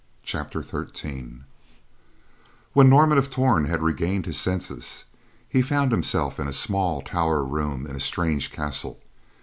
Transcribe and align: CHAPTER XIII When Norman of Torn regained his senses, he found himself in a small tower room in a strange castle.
CHAPTER 0.23 0.63
XIII 0.63 1.41
When 2.73 2.89
Norman 2.89 3.19
of 3.19 3.29
Torn 3.29 3.65
regained 3.69 4.25
his 4.25 4.39
senses, 4.39 5.03
he 5.47 5.61
found 5.61 5.91
himself 5.91 6.39
in 6.39 6.47
a 6.47 6.53
small 6.53 7.03
tower 7.03 7.43
room 7.45 7.85
in 7.85 7.95
a 7.95 7.99
strange 7.99 8.51
castle. 8.51 8.99